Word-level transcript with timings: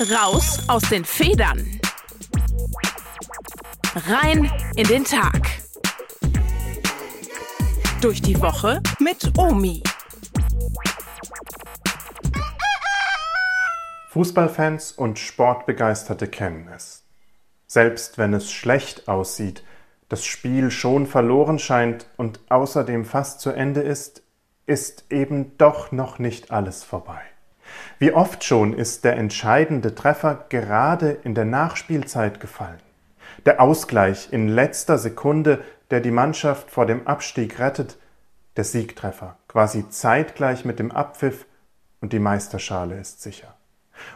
Raus 0.00 0.60
aus 0.68 0.82
den 0.90 1.04
Federn. 1.04 1.80
Rein 4.06 4.48
in 4.76 4.86
den 4.86 5.02
Tag. 5.02 5.44
Durch 8.00 8.22
die 8.22 8.40
Woche 8.40 8.80
mit 9.00 9.36
Omi. 9.36 9.82
Fußballfans 14.10 14.92
und 14.92 15.18
Sportbegeisterte 15.18 16.28
kennen 16.28 16.68
es. 16.72 17.02
Selbst 17.66 18.18
wenn 18.18 18.34
es 18.34 18.52
schlecht 18.52 19.08
aussieht, 19.08 19.64
das 20.08 20.24
Spiel 20.24 20.70
schon 20.70 21.08
verloren 21.08 21.58
scheint 21.58 22.06
und 22.16 22.38
außerdem 22.50 23.04
fast 23.04 23.40
zu 23.40 23.50
Ende 23.50 23.80
ist, 23.80 24.22
ist 24.64 25.06
eben 25.10 25.58
doch 25.58 25.90
noch 25.90 26.20
nicht 26.20 26.52
alles 26.52 26.84
vorbei. 26.84 27.22
Wie 27.98 28.12
oft 28.12 28.44
schon 28.44 28.72
ist 28.72 29.04
der 29.04 29.16
entscheidende 29.16 29.94
Treffer 29.94 30.46
gerade 30.48 31.10
in 31.24 31.34
der 31.34 31.44
Nachspielzeit 31.44 32.40
gefallen. 32.40 32.80
Der 33.46 33.60
Ausgleich 33.60 34.32
in 34.32 34.48
letzter 34.48 34.98
Sekunde, 34.98 35.62
der 35.90 36.00
die 36.00 36.10
Mannschaft 36.10 36.70
vor 36.70 36.86
dem 36.86 37.06
Abstieg 37.06 37.58
rettet, 37.58 37.98
der 38.56 38.64
Siegtreffer, 38.64 39.36
quasi 39.48 39.88
zeitgleich 39.88 40.64
mit 40.64 40.78
dem 40.78 40.90
Abpfiff 40.90 41.46
und 42.00 42.12
die 42.12 42.18
Meisterschale 42.18 42.98
ist 42.98 43.22
sicher. 43.22 43.54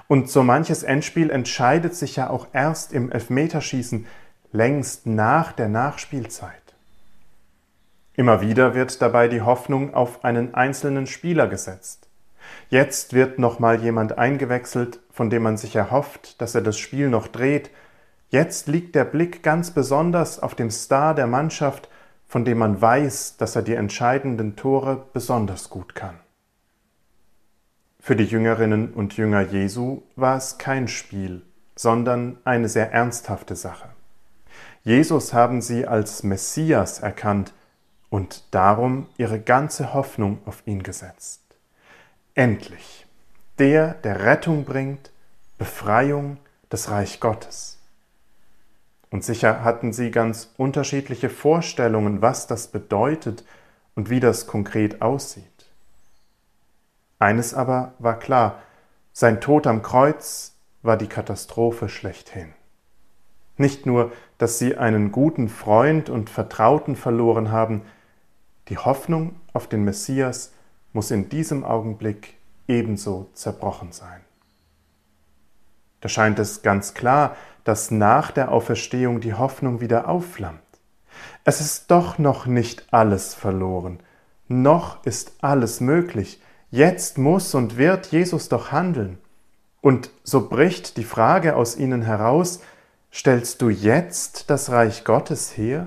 Und 0.07 0.31
so 0.31 0.43
manches 0.43 0.83
Endspiel 0.83 1.31
entscheidet 1.31 1.95
sich 1.95 2.17
ja 2.17 2.31
auch 2.31 2.49
erst 2.53 2.93
im 2.93 3.11
Elfmeterschießen, 3.11 4.07
längst 4.53 5.07
nach 5.07 5.53
der 5.53 5.69
Nachspielzeit. 5.69 6.63
Immer 8.15 8.41
wieder 8.41 8.75
wird 8.75 9.01
dabei 9.01 9.29
die 9.29 9.41
Hoffnung 9.41 9.95
auf 9.95 10.25
einen 10.25 10.55
einzelnen 10.55 11.07
Spieler 11.07 11.49
gesetzt. 11.49 12.09
Jetzt 12.69 13.13
wird 13.13 13.39
nochmal 13.39 13.83
jemand 13.83 14.19
eingewechselt, 14.19 15.01
von 15.11 15.31
dem 15.31 15.43
man 15.43 15.57
sich 15.57 15.77
erhofft, 15.77 16.41
dass 16.41 16.55
er 16.55 16.63
das 16.63 16.79
Spiel 16.79 17.09
noch 17.09 17.29
dreht. 17.29 17.71
Jetzt 18.31 18.67
liegt 18.67 18.95
der 18.95 19.05
Blick 19.05 19.43
ganz 19.43 19.71
besonders 19.71 20.41
auf 20.41 20.55
dem 20.55 20.71
Star 20.71 21.15
der 21.15 21.27
Mannschaft, 21.27 21.89
von 22.27 22.45
dem 22.45 22.59
man 22.59 22.81
weiß, 22.81 23.37
dass 23.37 23.57
er 23.57 23.63
die 23.63 23.75
entscheidenden 23.75 24.57
Tore 24.57 25.05
besonders 25.13 25.69
gut 25.69 25.95
kann. 25.95 26.19
Für 28.01 28.17
die 28.17 28.25
Jüngerinnen 28.25 28.95
und 28.95 29.17
Jünger 29.17 29.43
Jesu 29.43 30.03
war 30.17 30.37
es 30.37 30.59
kein 30.59 30.89
Spiel, 30.89 31.43
sondern 31.77 32.39
eine 32.45 32.69
sehr 32.69 32.91
ernsthafte 32.91 33.55
Sache. 33.55 33.91
Jesus 34.83 35.33
haben 35.33 35.61
sie 35.61 35.87
als 35.87 36.23
Messias 36.25 36.99
erkannt 36.99 37.53
und 38.11 38.53
darum 38.53 39.07
ihre 39.19 39.39
ganze 39.39 39.95
Hoffnung 39.95 40.39
auf 40.47 40.63
ihn 40.67 40.83
gesetzt. 40.83 41.42
Endlich, 42.35 43.07
der, 43.59 43.93
der 43.93 44.25
Rettung 44.25 44.65
bringt, 44.65 45.11
Befreiung, 45.59 46.39
das 46.71 46.91
Reich 46.91 47.21
Gottes. 47.21 47.79
Und 49.11 49.23
sicher 49.23 49.63
hatten 49.63 49.93
sie 49.93 50.11
ganz 50.11 50.51
unterschiedliche 50.57 51.29
Vorstellungen, 51.29 52.23
was 52.23 52.47
das 52.47 52.69
bedeutet 52.69 53.45
und 53.95 54.09
wie 54.09 54.21
das 54.21 54.47
konkret 54.47 55.03
aussieht. 55.03 55.45
Eines 57.19 57.53
aber 57.53 57.93
war 57.99 58.19
klar, 58.19 58.63
sein 59.13 59.43
Tod 59.43 59.67
am 59.67 59.83
Kreuz 59.83 60.55
war 60.81 60.97
die 60.97 61.09
Katastrophe 61.09 61.91
schlechthin. 61.91 62.55
Nicht 63.59 63.85
nur, 63.85 64.11
dass 64.39 64.59
sie 64.59 64.79
einen 64.79 65.13
guten 65.13 65.51
Freund 65.51 66.09
und 66.09 66.31
Vertrauten 66.31 66.97
verloren 66.97 67.53
haben, 67.53 67.83
die 68.69 68.79
Hoffnung 68.79 69.37
auf 69.53 69.69
den 69.69 69.85
Messias 69.85 70.53
muss 70.93 71.11
in 71.11 71.29
diesem 71.29 71.65
Augenblick 71.65 72.35
ebenso 72.69 73.31
zerbrochen 73.35 73.93
sein. 73.93 74.21
Da 76.01 76.09
scheint 76.09 76.39
es 76.39 76.63
ganz 76.63 76.95
klar, 76.95 77.37
dass 77.65 77.91
nach 77.91 78.31
der 78.33 78.51
Auferstehung 78.51 79.21
die 79.21 79.35
Hoffnung 79.35 79.81
wieder 79.81 80.09
aufflammt. 80.09 80.61
Es 81.45 81.61
ist 81.61 81.91
doch 81.91 82.19
noch 82.19 82.47
nicht 82.47 82.87
alles 82.93 83.35
verloren, 83.35 84.01
noch 84.49 85.05
ist 85.05 85.33
alles 85.41 85.81
möglich, 85.81 86.41
jetzt 86.71 87.19
muss 87.19 87.55
und 87.55 87.77
wird 87.77 88.07
Jesus 88.07 88.49
doch 88.49 88.73
handeln. 88.73 89.19
Und 89.81 90.11
so 90.25 90.49
bricht 90.49 90.97
die 90.97 91.05
Frage 91.05 91.57
aus 91.57 91.77
ihnen 91.77 92.03
heraus, 92.03 92.61
stellst 93.13 93.63
du 93.63 93.69
jetzt 93.69 94.51
das 94.51 94.71
Reich 94.71 95.05
Gottes 95.05 95.57
her? 95.57 95.87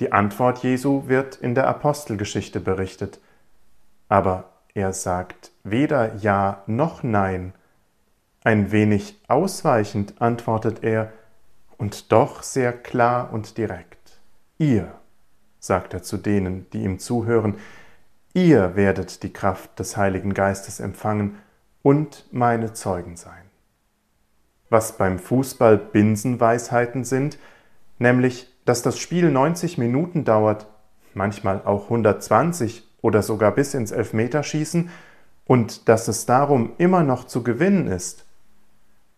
Die 0.00 0.12
Antwort 0.12 0.58
Jesu 0.62 1.08
wird 1.08 1.36
in 1.36 1.54
der 1.54 1.66
Apostelgeschichte 1.66 2.60
berichtet, 2.60 3.20
aber 4.08 4.50
er 4.74 4.92
sagt 4.92 5.50
weder 5.64 6.14
Ja 6.16 6.62
noch 6.66 7.02
Nein. 7.02 7.52
Ein 8.44 8.70
wenig 8.70 9.20
ausweichend 9.26 10.20
antwortet 10.20 10.84
er, 10.84 11.12
und 11.78 12.12
doch 12.12 12.42
sehr 12.42 12.72
klar 12.72 13.32
und 13.32 13.56
direkt. 13.56 14.20
Ihr, 14.58 14.92
sagt 15.60 15.94
er 15.94 16.02
zu 16.02 16.16
denen, 16.16 16.68
die 16.70 16.82
ihm 16.82 16.98
zuhören, 16.98 17.56
ihr 18.34 18.76
werdet 18.76 19.22
die 19.22 19.32
Kraft 19.32 19.78
des 19.78 19.96
Heiligen 19.96 20.34
Geistes 20.34 20.80
empfangen 20.80 21.38
und 21.82 22.26
meine 22.32 22.72
Zeugen 22.72 23.16
sein. 23.16 23.44
Was 24.70 24.98
beim 24.98 25.18
Fußball 25.18 25.78
Binsenweisheiten 25.78 27.04
sind, 27.04 27.38
nämlich 27.98 28.52
dass 28.68 28.82
das 28.82 28.98
Spiel 28.98 29.30
90 29.30 29.78
Minuten 29.78 30.24
dauert, 30.24 30.66
manchmal 31.14 31.62
auch 31.64 31.84
120 31.84 32.86
oder 33.00 33.22
sogar 33.22 33.52
bis 33.52 33.72
ins 33.72 33.92
Elfmeterschießen 33.92 34.90
und 35.46 35.88
dass 35.88 36.06
es 36.06 36.26
darum 36.26 36.72
immer 36.76 37.02
noch 37.02 37.24
zu 37.24 37.42
gewinnen 37.42 37.86
ist. 37.86 38.26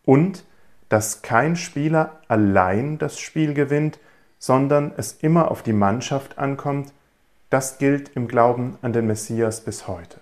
Und 0.05 0.45
dass 0.89 1.23
kein 1.23 1.57
Spieler 1.57 2.21
allein 2.29 2.99
das 2.99 3.19
Spiel 3.19 3.53
gewinnt, 3.53 3.99
sondern 4.39 4.93
es 4.97 5.15
immer 5.15 5.51
auf 5.51 5.65
die 5.65 5.73
Mannschaft 5.73 6.39
ankommt, 6.39 6.93
das 7.51 7.79
gilt 7.79 8.11
im 8.15 8.29
Glauben 8.29 8.79
an 8.83 8.93
den 8.93 9.09
Messias 9.09 9.63
bis 9.63 9.89
heute. 9.89 10.21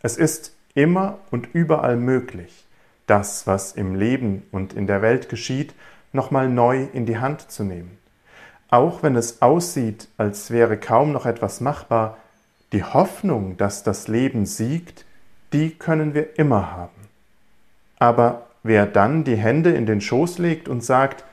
Es 0.00 0.16
ist 0.16 0.56
immer 0.72 1.18
und 1.30 1.50
überall 1.52 1.96
möglich, 1.96 2.64
das, 3.06 3.46
was 3.46 3.72
im 3.72 3.94
Leben 3.94 4.44
und 4.50 4.72
in 4.72 4.86
der 4.86 5.02
Welt 5.02 5.28
geschieht, 5.28 5.74
nochmal 6.14 6.48
neu 6.48 6.86
in 6.94 7.04
die 7.04 7.18
Hand 7.18 7.50
zu 7.50 7.64
nehmen 7.64 7.98
auch 8.74 9.04
wenn 9.04 9.14
es 9.14 9.40
aussieht, 9.40 10.08
als 10.16 10.50
wäre 10.50 10.76
kaum 10.76 11.12
noch 11.12 11.26
etwas 11.26 11.60
machbar, 11.60 12.18
die 12.72 12.82
Hoffnung, 12.82 13.56
dass 13.56 13.84
das 13.84 14.08
Leben 14.08 14.46
siegt, 14.46 15.04
die 15.52 15.70
können 15.70 16.12
wir 16.12 16.40
immer 16.40 16.72
haben. 16.72 17.08
Aber 18.00 18.46
wer 18.64 18.86
dann 18.86 19.22
die 19.22 19.36
Hände 19.36 19.70
in 19.70 19.86
den 19.86 20.00
Schoß 20.00 20.38
legt 20.38 20.68
und 20.68 20.82
sagt, 20.82 21.24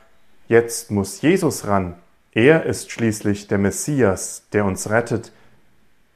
jetzt 0.47 0.91
muss 0.91 1.23
Jesus 1.23 1.65
ran, 1.65 1.95
er 2.31 2.63
ist 2.67 2.91
schließlich 2.91 3.47
der 3.47 3.57
Messias, 3.57 4.43
der 4.53 4.63
uns 4.63 4.91
rettet, 4.91 5.31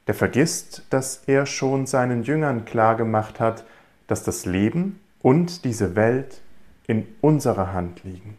der 0.06 0.14
vergisst, 0.14 0.84
dass 0.92 1.24
er 1.26 1.48
schon 1.48 1.88
seinen 1.88 2.22
Jüngern 2.22 2.66
klargemacht 2.66 3.40
hat, 3.40 3.66
dass 4.06 4.24
das 4.24 4.46
Leben 4.46 5.00
und 5.24 5.66
diese 5.66 5.96
Welt 5.96 6.42
in 6.86 7.08
unserer 7.22 7.74
Hand 7.74 8.04
liegen. 8.04 8.38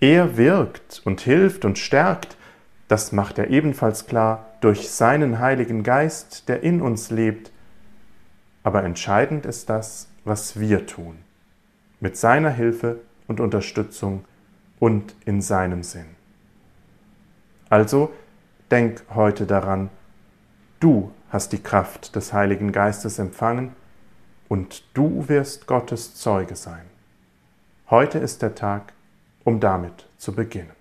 Er 0.00 0.36
wirkt 0.36 1.02
und 1.04 1.20
hilft 1.20 1.64
und 1.64 1.78
stärkt, 1.78 2.36
das 2.86 3.12
macht 3.12 3.38
er 3.38 3.50
ebenfalls 3.50 4.06
klar, 4.06 4.46
durch 4.60 4.90
seinen 4.90 5.40
Heiligen 5.40 5.82
Geist, 5.82 6.48
der 6.48 6.62
in 6.62 6.80
uns 6.80 7.10
lebt. 7.10 7.50
Aber 8.62 8.84
entscheidend 8.84 9.44
ist 9.44 9.68
das, 9.68 10.08
was 10.24 10.60
wir 10.60 10.86
tun, 10.86 11.18
mit 12.00 12.16
seiner 12.16 12.50
Hilfe 12.50 13.00
und 13.26 13.40
Unterstützung 13.40 14.24
und 14.78 15.14
in 15.24 15.42
seinem 15.42 15.82
Sinn. 15.82 16.06
Also 17.68 18.12
denk 18.70 19.02
heute 19.14 19.46
daran, 19.46 19.90
du 20.80 21.12
hast 21.30 21.52
die 21.52 21.62
Kraft 21.62 22.14
des 22.14 22.32
Heiligen 22.32 22.72
Geistes 22.72 23.18
empfangen 23.18 23.74
und 24.48 24.84
du 24.94 25.28
wirst 25.28 25.66
Gottes 25.66 26.14
Zeuge 26.14 26.56
sein. 26.56 26.86
Heute 27.90 28.18
ist 28.18 28.42
der 28.42 28.54
Tag, 28.54 28.92
um 29.48 29.58
damit 29.58 30.04
zu 30.18 30.30
beginnen. 30.32 30.76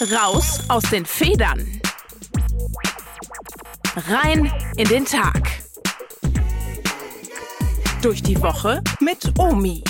Raus 0.00 0.60
aus 0.68 0.82
den 0.90 1.06
Federn. 1.06 1.80
Rein 3.94 4.52
in 4.76 4.88
den 4.88 5.04
Tag. 5.04 5.42
Durch 8.02 8.24
die 8.24 8.42
Woche 8.42 8.82
mit 9.00 9.38
Omi. 9.38 9.84